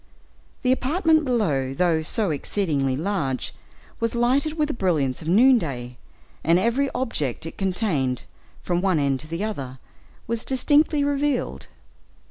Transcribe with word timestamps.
The 0.63 0.71
apartment 0.71 1.25
below, 1.25 1.75
though 1.75 2.01
so 2.01 2.31
exceedingly 2.31 2.97
large, 2.97 3.53
was 3.99 4.15
lighted 4.15 4.53
with 4.53 4.67
the 4.69 4.73
brilliance 4.73 5.21
of 5.21 5.27
noon 5.27 5.59
day; 5.59 5.97
and 6.43 6.57
every 6.57 6.89
object 6.95 7.45
it 7.45 7.55
contained; 7.55 8.23
from 8.63 8.81
one 8.81 8.97
end 8.97 9.19
to 9.19 9.27
the 9.27 9.43
other, 9.43 9.77
was 10.25 10.43
distinctly 10.43 11.03
revealed. 11.03 11.67